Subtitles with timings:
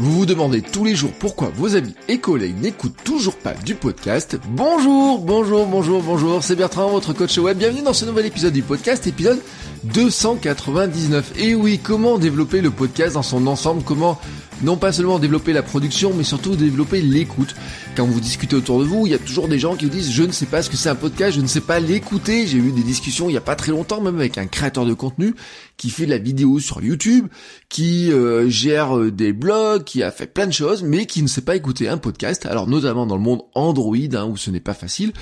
[0.00, 3.74] Vous vous demandez tous les jours pourquoi vos amis et collègues n'écoutent toujours pas du
[3.74, 4.38] podcast.
[4.50, 7.58] Bonjour, bonjour, bonjour, bonjour, c'est Bertrand, votre coach web.
[7.58, 9.40] Bienvenue dans ce nouvel épisode du podcast, épisode
[9.82, 11.32] 299.
[11.40, 13.82] Et oui, comment développer le podcast dans son ensemble?
[13.82, 14.20] Comment
[14.62, 17.54] non pas seulement développer la production, mais surtout développer l'écoute.
[17.96, 20.10] Quand vous discutez autour de vous, il y a toujours des gens qui vous disent
[20.10, 22.46] je ne sais pas ce que c'est un podcast, je ne sais pas l'écouter.
[22.46, 24.94] J'ai eu des discussions il n'y a pas très longtemps, même avec un créateur de
[24.94, 25.34] contenu
[25.76, 27.28] qui fait de la vidéo sur YouTube,
[27.68, 31.28] qui euh, gère euh, des blogs, qui a fait plein de choses, mais qui ne
[31.28, 32.46] sait pas écouter un podcast.
[32.46, 35.12] Alors notamment dans le monde Android, hein, où ce n'est pas facile,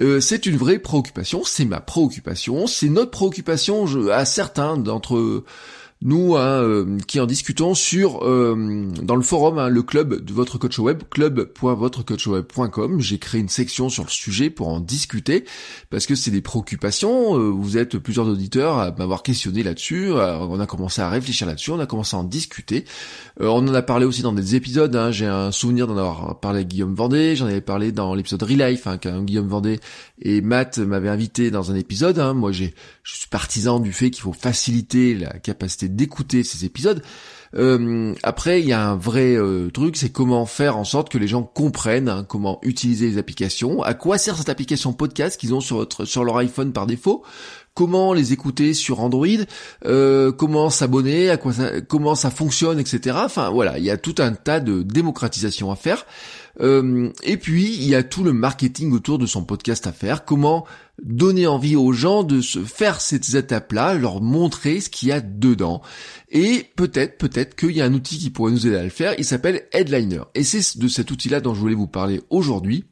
[0.00, 1.42] euh, c'est une vraie préoccupation.
[1.44, 5.44] C'est ma préoccupation, c'est notre préoccupation je, à certains d'entre
[6.02, 10.32] nous hein, euh, qui en discutons sur euh, dans le forum hein, le club de
[10.34, 15.46] votre coach web club.votrecoachweb.com j'ai créé une section sur le sujet pour en discuter
[15.88, 17.38] parce que c'est des préoccupations.
[17.38, 20.10] Euh, vous êtes plusieurs auditeurs à m'avoir questionné là-dessus.
[20.12, 22.84] On a commencé à réfléchir là-dessus on a commencé à en discuter.
[23.40, 26.58] On en a parlé aussi dans des épisodes hein, j'ai un souvenir d'en avoir parlé
[26.58, 29.80] avec Guillaume Vendée j'en avais parlé dans l'épisode Relife hein, quand Guillaume Vendée
[30.20, 34.22] et Matt m'avaient invité dans un épisode moi j'ai je suis partisan du fait qu'il
[34.22, 37.02] faut faciliter la capacité d'écouter ces épisodes.
[37.54, 41.18] Euh, après, il y a un vrai euh, truc, c'est comment faire en sorte que
[41.18, 45.54] les gens comprennent hein, comment utiliser les applications, à quoi sert cette application podcast qu'ils
[45.54, 47.22] ont sur leur iPhone par défaut,
[47.76, 49.26] comment les écouter sur Android,
[49.84, 51.32] euh, comment s'abonner,
[51.88, 53.18] comment ça fonctionne, etc.
[53.22, 56.06] Enfin voilà, il y a tout un tas de démocratisation à faire.
[56.62, 60.24] Euh, et puis il y a tout le marketing autour de son podcast à faire.
[60.24, 60.64] Comment
[61.02, 65.20] donner envie aux gens de se faire ces étapes-là, leur montrer ce qu'il y a
[65.20, 65.82] dedans.
[66.30, 69.14] Et peut-être, peut-être qu'il y a un outil qui pourrait nous aider à le faire.
[69.18, 70.22] Il s'appelle Headliner.
[70.34, 72.86] Et c'est de cet outil-là dont je voulais vous parler aujourd'hui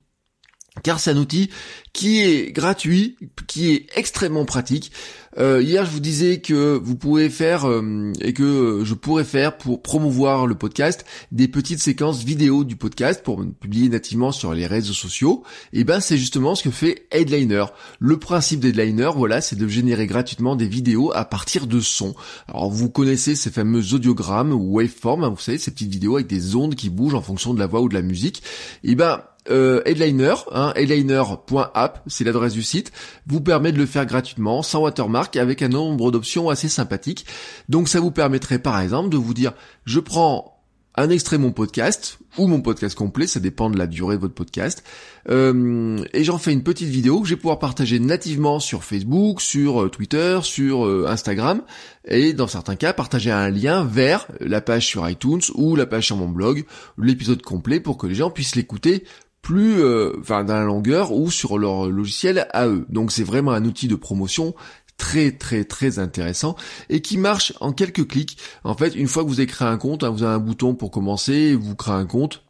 [0.83, 1.51] car c'est un outil
[1.93, 4.91] qui est gratuit, qui est extrêmement pratique.
[5.39, 9.57] Euh, hier, je vous disais que vous pouvez faire euh, et que je pourrais faire
[9.57, 14.67] pour promouvoir le podcast des petites séquences vidéo du podcast pour publier nativement sur les
[14.67, 15.45] réseaux sociaux.
[15.73, 17.67] Et ben, c'est justement ce que fait Headliner.
[17.99, 22.15] Le principe d'Headliner, voilà, c'est de générer gratuitement des vidéos à partir de sons.
[22.49, 26.27] Alors, vous connaissez ces fameux audiogrammes ou waveforms, hein, vous savez, ces petites vidéos avec
[26.27, 28.43] des ondes qui bougent en fonction de la voix ou de la musique.
[28.83, 32.93] Et ben, euh, Headliner, hein, headliner.app, c'est l'adresse du site,
[33.27, 37.27] vous permet de le faire gratuitement, sans watermark, avec un nombre d'options assez sympathiques.
[37.69, 39.53] Donc ça vous permettrait par exemple de vous dire,
[39.85, 40.51] je prends
[40.97, 44.21] un extrait de mon podcast ou mon podcast complet, ça dépend de la durée de
[44.21, 44.85] votre podcast.
[45.29, 49.41] Euh, et j'en fais une petite vidéo que je vais pouvoir partager nativement sur Facebook,
[49.41, 51.63] sur euh, Twitter, sur Instagram,
[52.07, 56.07] et dans certains cas partager un lien vers la page sur iTunes ou la page
[56.07, 56.65] sur mon blog,
[56.97, 59.05] l'épisode complet pour que les gens puissent l'écouter
[59.45, 62.87] plus euh, enfin dans la longueur ou sur leur logiciel à eux.
[62.89, 64.55] Donc c'est vraiment un outil de promotion
[64.97, 66.57] très très très intéressant
[66.89, 68.39] et qui marche en quelques clics.
[68.65, 70.75] En fait, une fois que vous avez créé un compte, hein, vous avez un bouton
[70.75, 72.43] pour commencer, vous créez un compte.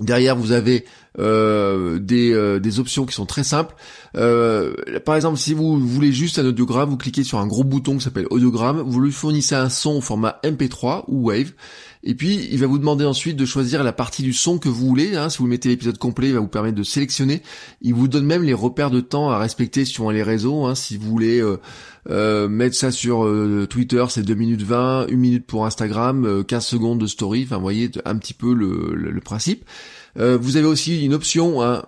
[0.00, 0.84] Derrière, vous avez
[1.20, 3.76] euh, des, euh, des, options qui sont très simples.
[4.12, 8.04] par exemple, si vous voulez juste un audiogramme, vous cliquez sur un gros bouton qui
[8.04, 11.52] s'appelle audiogramme, vous lui fournissez un son au format MP3 ou Wave,
[12.06, 14.86] et puis, il va vous demander ensuite de choisir la partie du son que vous
[14.86, 15.16] voulez.
[15.16, 15.30] Hein.
[15.30, 17.40] Si vous mettez l'épisode complet, il va vous permettre de sélectionner.
[17.80, 20.66] Il vous donne même les repères de temps à respecter sur les réseaux.
[20.66, 20.74] Hein.
[20.74, 21.56] Si vous voulez euh,
[22.10, 26.66] euh, mettre ça sur euh, Twitter, c'est 2 minutes 20, 1 minute pour Instagram, 15
[26.66, 27.44] secondes de story.
[27.44, 29.64] Enfin, vous voyez un petit peu le, le, principe.
[30.16, 31.84] Vous avez aussi une option, hein,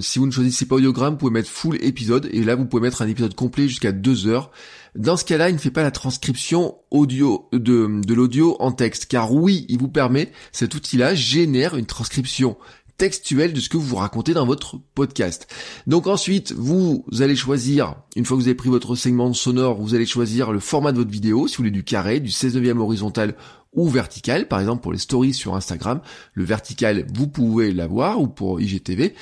[0.00, 2.82] si vous ne choisissez pas audiogramme, vous pouvez mettre full épisode, et là vous pouvez
[2.82, 4.50] mettre un épisode complet jusqu'à 2 heures.
[4.94, 9.06] Dans ce cas-là, il ne fait pas la transcription audio de, de l'audio en texte,
[9.06, 12.56] car oui, il vous permet, cet outil-là génère une transcription
[12.98, 15.46] textuelle de ce que vous racontez dans votre podcast.
[15.86, 19.94] Donc ensuite, vous allez choisir, une fois que vous avez pris votre segment sonore, vous
[19.94, 22.80] allez choisir le format de votre vidéo, si vous voulez du carré, du 16 neuvième
[22.80, 23.36] horizontal
[23.72, 26.00] ou vertical, par exemple pour les stories sur Instagram.
[26.34, 29.14] Le vertical, vous pouvez l'avoir, ou pour IGTV.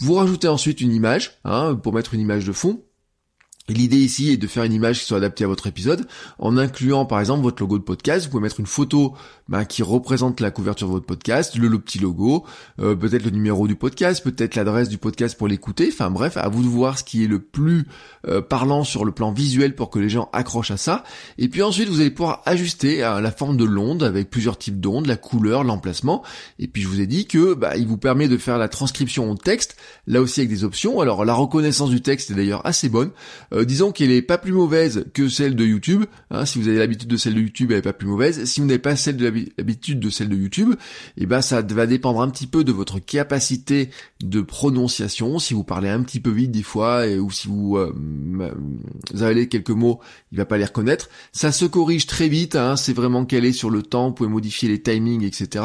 [0.00, 2.82] Vous rajoutez ensuite une image, hein, pour mettre une image de fond.
[3.68, 6.08] L'idée ici est de faire une image qui soit adaptée à votre épisode,
[6.40, 8.24] en incluant par exemple votre logo de podcast.
[8.24, 9.14] Vous pouvez mettre une photo
[9.48, 12.44] ben, qui représente la couverture de votre podcast, le, petit logo,
[12.80, 15.90] euh, peut-être le numéro du podcast, peut-être l'adresse du podcast pour l'écouter.
[15.92, 17.86] Enfin bref, à vous de voir ce qui est le plus
[18.26, 21.04] euh, parlant sur le plan visuel pour que les gens accrochent à ça.
[21.38, 24.80] Et puis ensuite, vous allez pouvoir ajuster à la forme de l'onde avec plusieurs types
[24.80, 26.24] d'ondes, la couleur, l'emplacement.
[26.58, 29.30] Et puis je vous ai dit que bah, il vous permet de faire la transcription
[29.30, 29.76] en texte,
[30.08, 31.00] là aussi avec des options.
[31.00, 33.12] Alors la reconnaissance du texte est d'ailleurs assez bonne.
[33.52, 36.04] Euh, disons qu'elle est pas plus mauvaise que celle de YouTube.
[36.30, 38.44] Hein, si vous avez l'habitude de celle de YouTube, elle est pas plus mauvaise.
[38.44, 39.24] Si vous n'avez pas celle de
[39.58, 40.74] l'habitude de celle de YouTube,
[41.16, 43.90] eh ben ça va dépendre un petit peu de votre capacité
[44.22, 45.38] de prononciation.
[45.38, 47.92] Si vous parlez un petit peu vite des fois, ou si vous, euh,
[49.12, 50.00] vous avez quelques mots,
[50.32, 51.08] il va pas les reconnaître.
[51.32, 52.56] Ça se corrige très vite.
[52.56, 54.08] Hein, c'est vraiment calé sur le temps.
[54.08, 55.64] Vous pouvez modifier les timings, etc.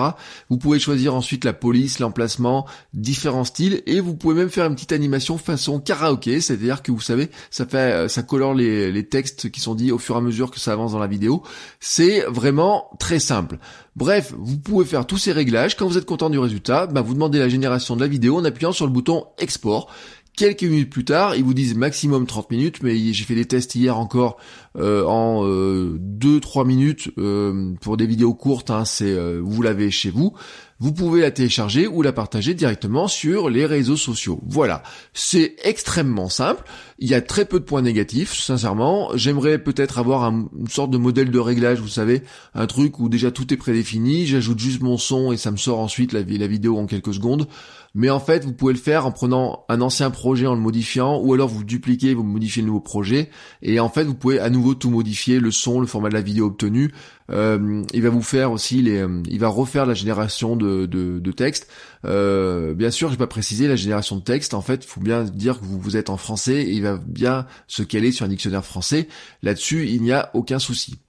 [0.50, 4.76] Vous pouvez choisir ensuite la police, l'emplacement, différents styles, et vous pouvez même faire une
[4.76, 9.08] petite animation façon karaoké, c'est-à-dire que vous savez, ça fait euh, ça colore les, les
[9.08, 11.44] textes qui sont dits au fur et à mesure que ça avance dans la vidéo.
[11.80, 13.58] C'est vraiment très simple.
[13.96, 15.76] Bref, vous pouvez faire tous ces réglages.
[15.76, 18.46] Quand vous êtes content du résultat, bah vous demandez la génération de la vidéo en
[18.46, 19.92] appuyant sur le bouton export.
[20.38, 23.74] Quelques minutes plus tard, ils vous disent maximum 30 minutes, mais j'ai fait des tests
[23.74, 24.38] hier encore
[24.78, 30.12] euh, en 2-3 euh, minutes euh, pour des vidéos courtes, hein, c'est vous l'avez chez
[30.12, 30.36] vous.
[30.80, 34.40] Vous pouvez la télécharger ou la partager directement sur les réseaux sociaux.
[34.46, 36.64] Voilà, c'est extrêmement simple.
[37.00, 39.10] Il y a très peu de points négatifs, sincèrement.
[39.16, 42.22] J'aimerais peut-être avoir une sorte de modèle de réglage, vous savez,
[42.54, 45.80] un truc où déjà tout est prédéfini, j'ajoute juste mon son et ça me sort
[45.80, 47.48] ensuite la, vidéo en quelques secondes.
[47.96, 51.20] Mais en fait, vous pouvez le faire en prenant un ancien projet, en le modifiant,
[51.20, 53.32] ou alors vous dupliquez, vous modifiez le nouveau projet,
[53.64, 56.22] et en fait, vous pouvez à nouveau tout modifier, le son, le format de la
[56.22, 56.94] vidéo obtenu.
[57.30, 61.20] Euh, il va vous faire aussi les, euh, il va refaire la génération de, de,
[61.20, 61.68] de texte.
[62.06, 64.54] Euh, bien sûr, je vais pas préciser la génération de texte.
[64.54, 67.46] En fait, faut bien dire que vous, vous êtes en français et il va bien
[67.68, 69.08] se caler sur un dictionnaire français.
[69.44, 71.00] Là-dessus, il n'y a aucun souci.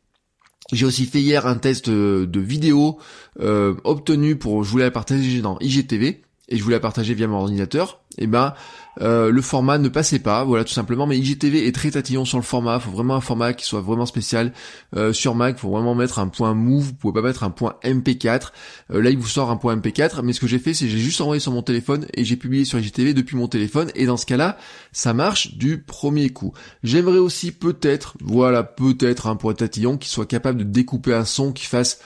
[0.72, 2.98] J'ai aussi fait hier un test de, vidéo
[3.40, 7.26] euh, obtenu pour, je voulais la partager dans IGTV et je voulais la partager via
[7.26, 8.54] mon ordinateur, eh ben
[9.00, 11.06] euh, le format ne passait pas, voilà tout simplement.
[11.06, 14.06] Mais IGTV est très tatillon sur le format, faut vraiment un format qui soit vraiment
[14.06, 14.52] spécial.
[14.96, 17.76] Euh, sur Mac, faut vraiment mettre un point move, vous pouvez pas mettre un point
[17.84, 18.48] MP4.
[18.92, 20.98] Euh, là, il vous sort un point MP4, mais ce que j'ai fait, c'est j'ai
[20.98, 23.90] juste envoyé sur mon téléphone et j'ai publié sur IGTV depuis mon téléphone.
[23.94, 24.58] Et dans ce cas-là,
[24.92, 26.52] ça marche du premier coup.
[26.82, 31.52] J'aimerais aussi peut-être, voilà, peut-être un point tatillon qui soit capable de découper un son
[31.52, 32.00] qui fasse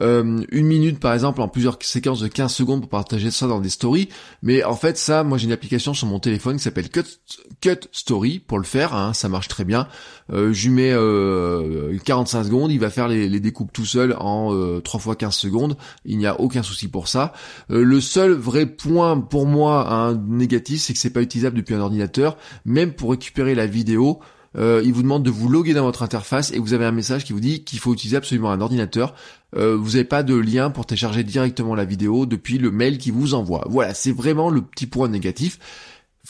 [0.00, 3.60] euh, une minute par exemple en plusieurs séquences de 15 secondes pour partager ça dans
[3.60, 4.08] des stories.
[4.42, 8.38] Mais en fait ça, moi j'ai une application sur mon téléphone qui s'appelle Cut, Story
[8.38, 9.88] pour le faire, hein, ça marche très bien.
[10.32, 14.54] Euh, je lui mets euh, 45 secondes, il va faire les, découpes tout seul en
[14.54, 17.32] euh, 3 fois 15 secondes, il n'y a aucun souci pour ça.
[17.70, 21.74] Euh, le seul vrai point pour moi un négatif, c'est que c'est pas utilisable depuis
[21.74, 24.20] un ordinateur, même pour récupérer la vidéo.
[24.56, 27.24] Euh, il vous demande de vous loguer dans votre interface et vous avez un message
[27.24, 29.14] qui vous dit qu'il faut utiliser absolument un ordinateur.
[29.56, 33.10] Euh, vous n'avez pas de lien pour télécharger directement la vidéo depuis le mail qui
[33.10, 33.64] vous envoie.
[33.68, 35.58] Voilà, c'est vraiment le petit point négatif.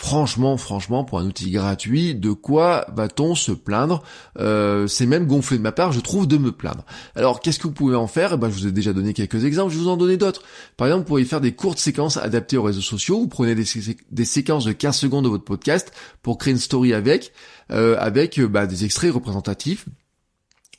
[0.02, 4.02] Franchement, franchement, pour un outil gratuit, de quoi va-t-on se plaindre?
[4.38, 6.86] Euh, C'est même gonflé de ma part, je trouve, de me plaindre.
[7.14, 8.32] Alors, qu'est-ce que vous pouvez en faire?
[8.32, 10.40] Eh ben, Je vous ai déjà donné quelques exemples, je vais vous en donner d'autres.
[10.78, 13.20] Par exemple, vous pourriez faire des courtes séquences adaptées aux réseaux sociaux.
[13.20, 15.92] Vous prenez des, séquences de 15 secondes de votre podcast
[16.22, 17.34] pour créer une story avec,
[17.70, 19.84] euh, avec euh, bah, des extraits représentatifs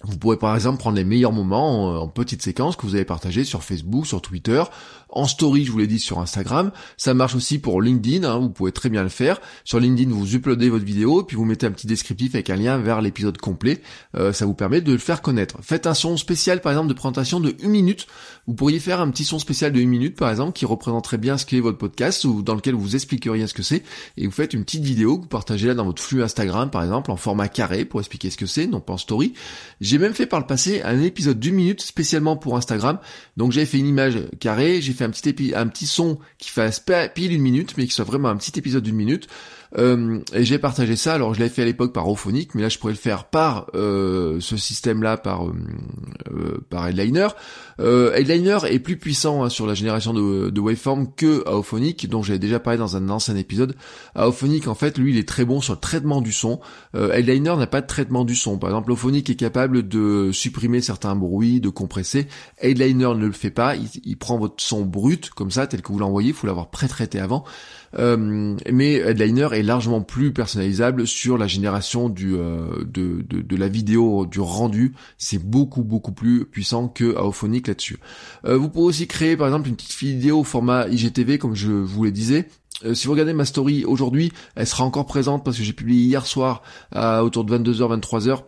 [0.03, 3.43] vous pourrez par exemple prendre les meilleurs moments en, petites séquences que vous avez partagées
[3.43, 4.63] sur Facebook, sur Twitter,
[5.11, 6.71] en story, je vous l'ai dit, sur Instagram.
[6.97, 9.41] Ça marche aussi pour LinkedIn, hein, vous pouvez très bien le faire.
[9.65, 12.77] Sur LinkedIn, vous uploadez votre vidéo, puis vous mettez un petit descriptif avec un lien
[12.77, 13.81] vers l'épisode complet.
[14.15, 15.57] Euh, ça vous permet de le faire connaître.
[15.61, 18.07] Faites un son spécial, par exemple, de présentation de une minute.
[18.47, 21.37] Vous pourriez faire un petit son spécial de une minute, par exemple, qui représenterait bien
[21.37, 23.83] ce qu'est votre podcast, ou dans lequel vous expliqueriez ce que c'est,
[24.17, 26.83] et vous faites une petite vidéo que vous partagez là dans votre flux Instagram, par
[26.83, 29.33] exemple, en format carré, pour expliquer ce que c'est, non pas en story.
[29.91, 32.97] J'ai même fait par le passé un épisode d'une minute spécialement pour Instagram.
[33.35, 36.81] Donc j'avais fait une image carrée, j'ai fait un petit un petit son qui fasse
[37.13, 39.27] pile une minute, mais qui soit vraiment un petit épisode d'une minute.
[39.77, 41.13] Euh, et j'ai partagé ça.
[41.13, 43.67] Alors je l'avais fait à l'époque par Ophonic, mais là je pourrais le faire par
[43.75, 45.53] euh, ce système-là, par euh,
[46.31, 47.27] euh par Headliner.
[47.81, 52.21] Euh, Headliner est plus puissant hein, sur la génération de, de waveform que Aophonic, dont
[52.21, 53.75] j'avais déjà parlé dans un ancien épisode.
[54.15, 56.59] Aophonic, en fait, lui, il est très bon sur le traitement du son.
[56.95, 58.57] Euh, Headliner n'a pas de traitement du son.
[58.57, 62.27] Par exemple, Aophonic est capable de supprimer certains bruits, de compresser.
[62.59, 63.75] Headliner ne le fait pas.
[63.75, 66.29] Il, il prend votre son brut comme ça, tel que vous l'envoyez.
[66.29, 67.43] Il faut l'avoir pré-traité avant.
[67.97, 73.67] Mais Headliner est largement plus personnalisable sur la génération du, euh, de, de, de, la
[73.67, 74.93] vidéo, du rendu.
[75.17, 77.97] C'est beaucoup beaucoup plus puissant que Aophonic là-dessus.
[78.45, 81.71] Euh, vous pouvez aussi créer par exemple une petite vidéo au format IGTV comme je
[81.71, 82.47] vous le disais
[82.85, 86.03] euh, si vous regardez ma story aujourd'hui, elle sera encore présente parce que j'ai publié
[86.03, 88.43] hier soir à autour de 22h, 23h.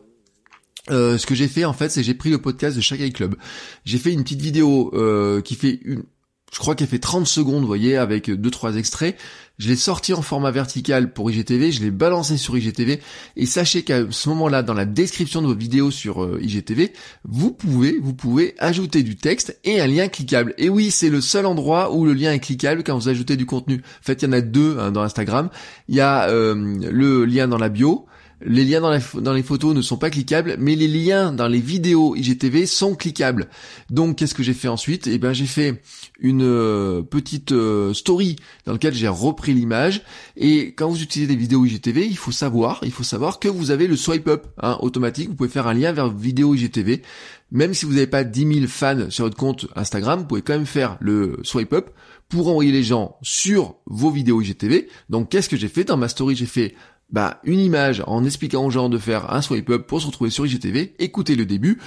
[0.91, 3.35] Euh, ce que j'ai fait en fait, c'est j'ai pris le podcast de Shagai Club.
[3.85, 6.03] J'ai fait une petite vidéo euh, qui fait une,
[6.53, 9.17] je crois qu'elle fait 30 secondes, vous voyez, avec deux trois extraits.
[9.57, 13.01] Je l'ai sorti en format vertical pour IGTV, je l'ai balancé sur IGTV
[13.35, 16.93] et sachez qu'à ce moment-là, dans la description de vos vidéos sur euh, IGTV,
[17.23, 20.53] vous pouvez, vous pouvez ajouter du texte et un lien cliquable.
[20.57, 23.45] Et oui, c'est le seul endroit où le lien est cliquable quand vous ajoutez du
[23.45, 23.77] contenu.
[23.77, 25.49] En fait, il y en a deux hein, dans Instagram.
[25.87, 28.05] Il y a euh, le lien dans la bio
[28.45, 32.15] les liens dans, les photos ne sont pas cliquables, mais les liens dans les vidéos
[32.15, 33.47] IGTV sont cliquables.
[33.89, 35.07] Donc qu'est-ce que j'ai fait ensuite?
[35.07, 35.81] Eh ben j'ai fait
[36.19, 38.35] une euh, petite euh, story
[38.65, 40.01] dans laquelle j'ai repris l'image.
[40.37, 43.71] Et quand vous utilisez des vidéos IGTV, il faut savoir, il faut savoir que vous
[43.71, 45.29] avez le swipe up hein, automatique.
[45.29, 47.01] Vous pouvez faire un lien vers vidéo IGTV.
[47.51, 50.53] Même si vous n'avez pas 10 000 fans sur votre compte Instagram, vous pouvez quand
[50.53, 51.91] même faire le swipe up
[52.27, 54.87] pour envoyer les gens sur vos vidéos IGTV.
[55.09, 55.83] Donc qu'est-ce que j'ai fait?
[55.83, 56.73] Dans ma story J'ai fait
[57.13, 60.31] bah, une image en expliquant aux gens de faire un swipe up pour se retrouver
[60.31, 61.79] sur IGTV, écoutez le début,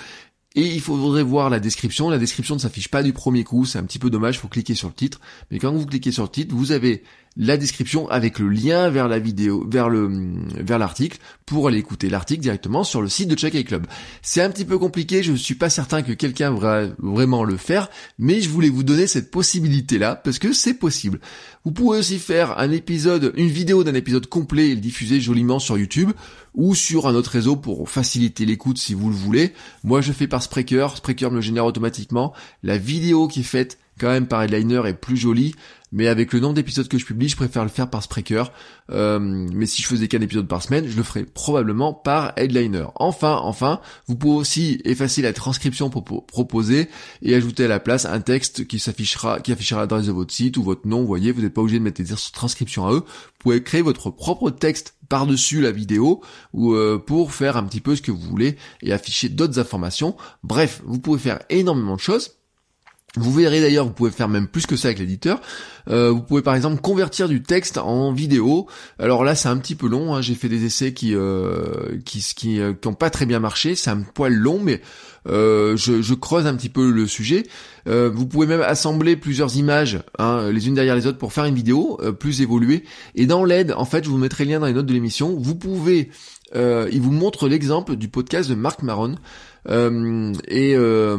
[0.54, 2.09] et il faudrait voir la description.
[2.09, 4.75] La description ne s'affiche pas du premier coup, c'est un petit peu dommage, faut cliquer
[4.75, 5.21] sur le titre.
[5.50, 7.02] Mais quand vous cliquez sur le titre, vous avez
[7.37, 10.11] la description avec le lien vers la vidéo, vers le,
[10.57, 13.87] vers l'article pour aller écouter l'article directement sur le site de Check Club.
[14.23, 17.57] C'est un petit peu compliqué, je ne suis pas certain que quelqu'un va vraiment le
[17.57, 17.88] faire,
[18.19, 21.21] mais je voulais vous donner cette possibilité-là parce que c'est possible.
[21.64, 25.59] Vous pouvez aussi faire un épisode, une vidéo d'un épisode complet et le diffuser joliment
[25.59, 26.12] sur YouTube
[26.55, 29.52] ou sur un autre réseau pour faciliter l'écoute si vous le voulez.
[29.85, 32.33] Moi, je fais par Spreaker, Spreaker me le génère automatiquement.
[32.62, 35.55] La vidéo qui est faite quand même par Headliner est plus jolie
[35.97, 38.53] mais avec le nombre d'épisodes que je publie, je préfère le faire par Spreaker.
[38.91, 42.85] Euh, mais si je faisais qu'un épisode par semaine, je le ferais probablement par Headliner.
[42.97, 46.91] Enfin, enfin, vous pouvez aussi effacer la transcription pour proposer
[47.23, 50.59] et ajouter à la place un texte qui s'affichera, qui affichera l'adresse de votre site
[50.59, 51.00] ou votre nom.
[51.00, 53.00] Vous voyez, vous n'êtes pas obligé de mettre des transcriptions à eux.
[53.07, 56.21] Vous pouvez créer votre propre texte par-dessus la vidéo
[56.53, 60.15] ou euh, pour faire un petit peu ce que vous voulez et afficher d'autres informations.
[60.43, 62.36] Bref, vous pouvez faire énormément de choses.
[63.16, 65.40] Vous verrez d'ailleurs, vous pouvez faire même plus que ça avec l'éditeur.
[65.88, 68.66] Euh, vous pouvez par exemple convertir du texte en vidéo.
[68.99, 70.14] Alors là, c'est un petit peu long.
[70.14, 70.20] Hein.
[70.20, 73.75] J'ai fait des essais qui euh, qui qui, euh, qui pas très bien marché.
[73.75, 74.82] C'est un poil long, mais
[75.26, 77.45] je, je, creuse un petit peu le sujet.
[77.87, 81.54] vous pouvez même assembler plusieurs images, hein, les unes derrière les autres, pour faire une
[81.54, 82.85] vidéo plus évoluée.
[83.14, 85.37] Et dans l'aide, en fait, je vous mettrai le lien dans les notes de l'émission.
[85.38, 86.11] Vous pouvez,
[86.54, 89.16] il vous montre l'exemple du podcast de Marc Maron.
[89.68, 91.16] Euh, et euh,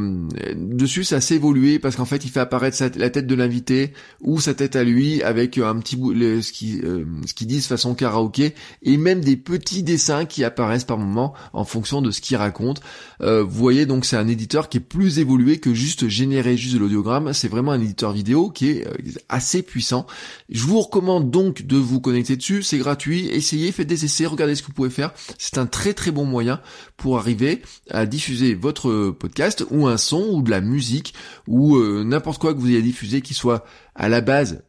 [0.56, 4.40] dessus, ça s'est évolué parce qu'en fait, il fait apparaître la tête de l'invité ou
[4.40, 7.96] sa tête à lui avec un petit bout, ce qui euh, ce qu'ils disent façon
[7.96, 12.38] karaoké et même des petits dessins qui apparaissent par moment en fonction de ce qu'il
[12.38, 12.82] raconte.
[13.20, 16.80] vous voyez, donc c'est un éditeur qui est plus évolué que juste générer juste de
[16.80, 17.34] l'audiogramme.
[17.34, 18.88] C'est vraiment un éditeur vidéo qui est
[19.30, 20.08] assez puissant.
[20.50, 22.64] Je vous recommande donc de vous connecter dessus.
[22.64, 23.28] C'est gratuit.
[23.28, 25.14] Essayez, faites des essais, regardez ce que vous pouvez faire.
[25.38, 26.62] C'est un très très bon moyen
[26.98, 31.14] pour arriver à diffuser votre podcast ou un son ou de la musique
[31.48, 34.64] ou euh, n'importe quoi que vous ayez diffusé qui soit à la base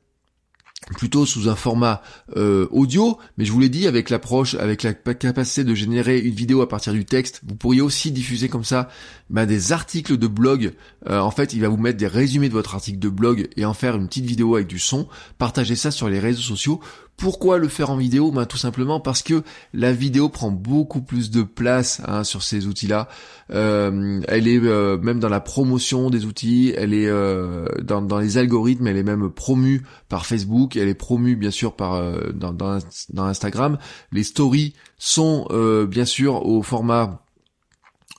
[0.96, 2.02] plutôt sous un format
[2.36, 6.34] euh, audio, mais je vous l'ai dit, avec l'approche, avec la capacité de générer une
[6.34, 8.88] vidéo à partir du texte, vous pourriez aussi diffuser comme ça
[9.30, 10.72] bah, des articles de blog.
[11.08, 13.64] Euh, en fait, il va vous mettre des résumés de votre article de blog et
[13.64, 15.08] en faire une petite vidéo avec du son.
[15.38, 16.80] Partagez ça sur les réseaux sociaux
[17.18, 18.30] pourquoi le faire en vidéo?
[18.30, 19.42] Ben, Tout simplement parce que
[19.74, 23.08] la vidéo prend beaucoup plus de place hein, sur ces outils-là.
[23.50, 28.38] Euh, elle est euh, même dans la promotion des outils, elle est euh, dans, les
[28.38, 32.00] algorithmes, elle est même promue par Facebook, elle est promue bien sûr par
[32.32, 33.78] dans, dans Instagram.
[34.12, 35.48] Les stories sont
[35.88, 37.20] bien sûr au format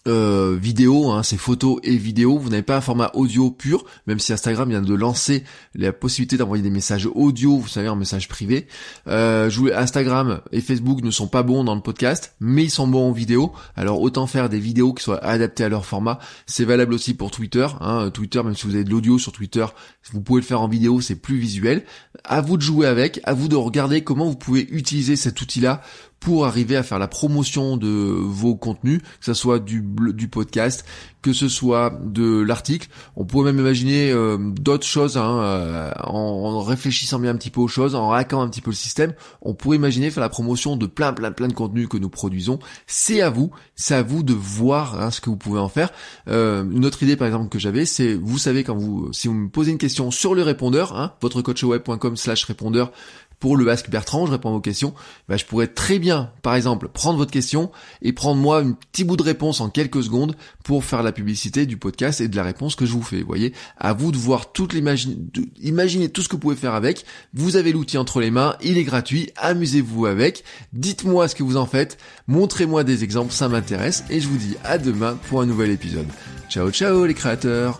[0.08, 2.38] euh, vidéo, hein, c'est photos et vidéos.
[2.38, 5.44] Vous n'avez pas un format audio pur, même si Instagram vient de lancer
[5.76, 8.68] la possibilité d'envoyer des messages audio, vous savez, en message privé.
[9.08, 13.10] Euh, Instagram et Facebook ne sont pas bons dans le podcast, mais ils sont bons
[13.10, 13.52] en vidéo.
[13.76, 16.20] Alors autant faire des vidéos qui soient adaptées à leur format.
[16.46, 17.68] C'est valable aussi pour Twitter.
[17.82, 18.10] Hein.
[18.12, 19.66] Twitter, même si vous avez de l'audio sur Twitter,
[20.12, 21.84] vous pouvez le faire en vidéo, c'est plus visuel.
[22.24, 25.82] À vous de jouer avec, à vous de regarder comment vous pouvez utiliser cet outil-là
[26.20, 29.82] pour arriver à faire la promotion de vos contenus, que ce soit du,
[30.30, 30.86] podcast,
[31.22, 32.90] que ce soit de l'article.
[33.16, 37.62] On pourrait même imaginer euh, d'autres choses hein, euh, en, réfléchissant bien un petit peu
[37.62, 39.14] aux choses, en hackant un petit peu le système.
[39.42, 42.60] On pourrait imaginer faire la promotion de plein plein plein de contenus que nous produisons.
[42.86, 45.92] C'est à vous, c'est à vous de voir hein, ce que vous pouvez en faire.
[46.28, 49.34] Euh, une autre idée par exemple que j'avais, c'est vous savez quand vous si vous
[49.34, 52.92] me posez une question sur le répondeur, hein, votrecoachweb.com slash répondeur,
[53.40, 54.94] pour le Ask Bertrand, je réponds à vos questions,
[55.28, 59.04] bah, je pourrais très bien, par exemple, prendre votre question et prendre moi un petit
[59.04, 62.44] bout de réponse en quelques secondes pour faire la publicité du podcast et de la
[62.44, 63.22] réponse que je vous fais.
[63.22, 65.30] Vous voyez, à vous de voir toute l'imagine,
[65.62, 67.06] imaginez tout ce que vous pouvez faire avec.
[67.34, 70.44] Vous avez l'outil entre les mains, il est gratuit, amusez-vous avec.
[70.74, 74.56] Dites-moi ce que vous en faites, montrez-moi des exemples, ça m'intéresse et je vous dis
[74.64, 76.08] à demain pour un nouvel épisode.
[76.50, 77.80] Ciao ciao les créateurs